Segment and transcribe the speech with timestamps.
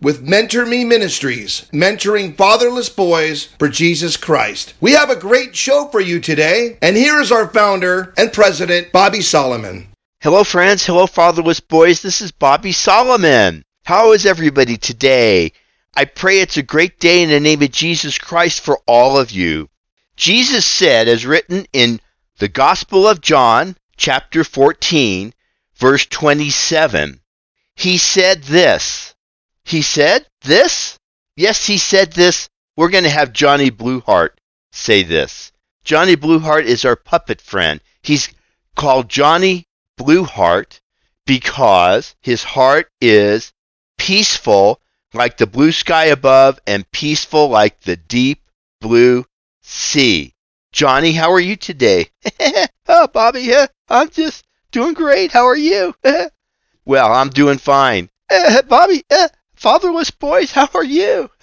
[0.00, 4.72] with Mentor Me Ministries, mentoring fatherless boys for Jesus Christ.
[4.80, 8.92] We have a great show for you today, and here is our founder and president,
[8.92, 9.88] Bobby Solomon.
[10.22, 10.86] Hello, friends.
[10.86, 12.00] Hello, fatherless boys.
[12.00, 13.64] This is Bobby Solomon.
[13.84, 15.52] How is everybody today?
[15.94, 19.30] I pray it's a great day in the name of Jesus Christ for all of
[19.30, 19.68] you.
[20.16, 22.00] Jesus said, as written in
[22.38, 25.34] the Gospel of John, chapter 14,
[25.74, 27.20] verse 27,
[27.74, 29.14] He said this.
[29.64, 30.98] He said this?
[31.36, 32.48] Yes, he said this.
[32.76, 34.30] We're going to have Johnny Blueheart
[34.72, 35.52] say this.
[35.84, 37.80] Johnny Blueheart is our puppet friend.
[38.02, 38.28] He's
[38.76, 39.66] called Johnny
[39.98, 40.80] Blueheart
[41.26, 43.52] because his heart is
[43.98, 44.80] peaceful
[45.12, 48.42] like the blue sky above and peaceful like the deep
[48.80, 49.24] blue
[49.62, 50.34] sea.
[50.72, 52.08] Johnny, how are you today?
[52.88, 53.52] oh, Bobby,
[53.88, 55.32] I'm just doing great.
[55.32, 55.94] How are you?
[56.84, 58.08] well, I'm doing fine.
[58.68, 59.02] Bobby,
[59.60, 61.30] fatherless boys, how are you?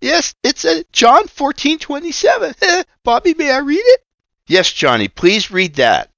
[0.00, 2.84] yes, it's John 14:27.
[3.04, 4.00] Bobby, may I read it?
[4.48, 6.10] Yes, Johnny, please read that.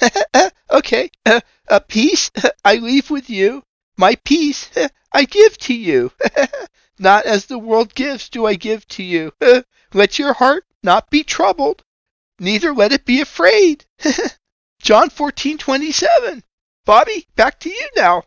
[0.70, 1.10] okay.
[1.26, 2.30] Uh, a peace
[2.64, 3.62] I leave with you.
[3.98, 4.70] My peace
[5.12, 6.10] I give to you.
[6.98, 9.32] not as the world gives do I give to you.
[9.92, 11.82] let your heart not be troubled,
[12.38, 13.84] neither let it be afraid.
[14.80, 16.42] John 14:27.
[16.86, 18.22] Bobby, back to you now.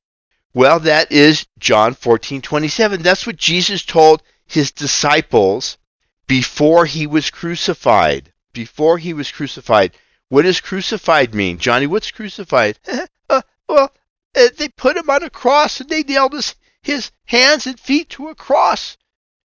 [0.54, 3.02] Well, that is John 14:27.
[3.02, 5.78] That's what Jesus told his disciples
[6.28, 8.34] before he was crucified.
[8.52, 9.96] Before he was crucified.
[10.28, 11.58] What does crucified mean?
[11.58, 12.80] Johnny, what's crucified?
[13.30, 13.96] uh, well,
[14.36, 18.10] uh, they put him on a cross and they nailed his, his hands and feet
[18.10, 18.98] to a cross.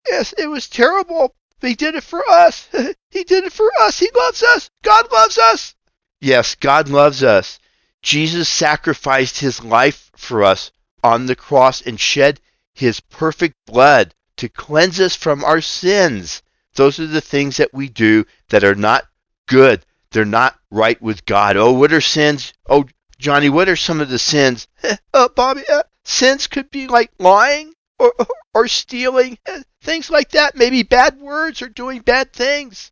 [0.07, 1.35] Yes, it was terrible.
[1.59, 2.69] They did it for us.
[3.09, 3.99] he did it for us.
[3.99, 4.69] He loves us.
[4.81, 5.75] God loves us.
[6.21, 7.59] Yes, God loves us.
[8.01, 10.71] Jesus sacrificed his life for us
[11.05, 12.41] on the cross and shed
[12.73, 16.41] his perfect blood to cleanse us from our sins.
[16.73, 19.05] Those are the things that we do that are not
[19.47, 19.85] good.
[20.11, 21.57] They're not right with God.
[21.57, 22.53] Oh, what are sins?
[22.67, 22.85] Oh,
[23.19, 24.67] Johnny, what are some of the sins?
[25.13, 28.11] uh, Bobby, uh, sins could be like lying or,
[28.53, 29.37] or, stealing,
[29.81, 30.55] things like that.
[30.55, 32.91] Maybe bad words or doing bad things.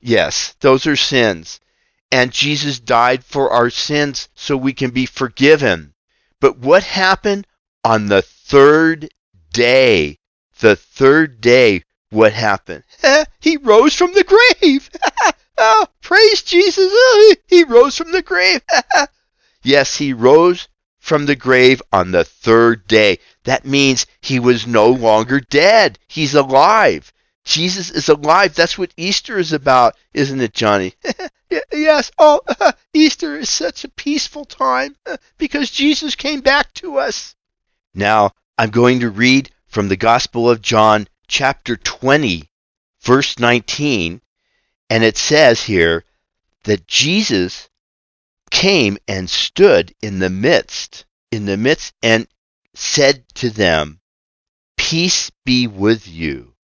[0.00, 1.60] Yes, those are sins.
[2.10, 5.94] And Jesus died for our sins so we can be forgiven.
[6.40, 7.46] But what happened
[7.84, 9.08] on the third
[9.52, 10.18] day?
[10.60, 12.84] The third day, what happened?
[13.40, 14.90] he rose from the grave.
[15.58, 16.88] oh, praise Jesus.
[16.92, 18.60] Oh, he rose from the grave.
[19.62, 20.68] yes, he rose
[21.00, 23.18] from the grave on the third day.
[23.44, 25.98] That means he was no longer dead.
[26.06, 27.12] He's alive.
[27.44, 28.54] Jesus is alive.
[28.54, 30.94] That's what Easter is about, isn't it, Johnny?
[31.72, 32.12] yes.
[32.18, 32.40] Oh,
[32.94, 34.96] Easter is such a peaceful time
[35.38, 37.34] because Jesus came back to us.
[37.94, 42.48] Now, I'm going to read from the Gospel of John, chapter 20,
[43.02, 44.22] verse 19,
[44.88, 46.04] and it says here
[46.64, 47.68] that Jesus
[48.50, 52.26] came and stood in the midst, in the midst, and
[52.74, 54.00] said to them,
[54.78, 56.54] Peace be with you.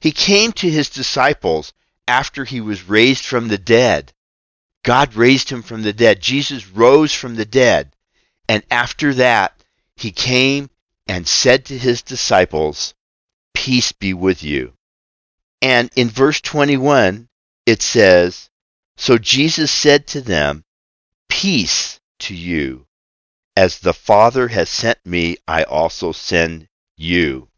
[0.00, 1.72] He came to his disciples
[2.06, 4.12] after he was raised from the dead.
[4.84, 6.22] God raised him from the dead.
[6.22, 7.94] Jesus rose from the dead.
[8.48, 9.52] And after that,
[9.96, 10.70] he came
[11.08, 12.94] and said to his disciples,
[13.54, 14.74] Peace be with you.
[15.62, 17.28] And in verse 21,
[17.66, 18.50] it says,
[18.96, 20.64] So Jesus said to them,
[21.28, 22.86] Peace to you.
[23.56, 27.48] As the Father has sent me, I also send you.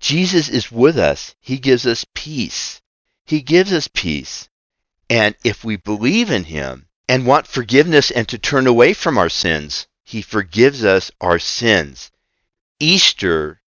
[0.00, 1.34] Jesus is with us.
[1.40, 2.80] He gives us peace.
[3.24, 4.48] He gives us peace.
[5.08, 9.28] And if we believe in Him and want forgiveness and to turn away from our
[9.28, 12.10] sins, He forgives us our sins.
[12.80, 13.60] Easter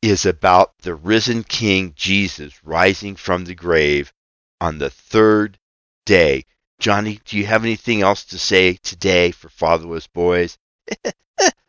[0.00, 4.12] is about the risen King Jesus rising from the grave
[4.60, 5.58] on the third
[6.06, 6.44] day.
[6.78, 10.56] Johnny, do you have anything else to say today for fatherless boys?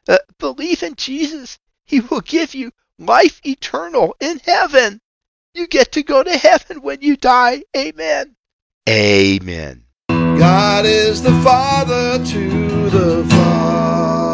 [0.07, 1.59] uh, believe in Jesus.
[1.85, 5.01] He will give you life eternal in heaven.
[5.53, 7.63] You get to go to heaven when you die.
[7.75, 8.35] Amen.
[8.87, 9.83] Amen.
[10.09, 14.26] God is the Father to the Father.